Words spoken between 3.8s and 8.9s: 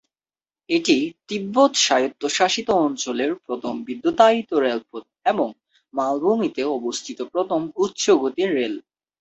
বিদ্যুতায়িত রেলপথ এবং মালভূমিতে অবস্থিত প্রথম উচ্চ-গতির রেল।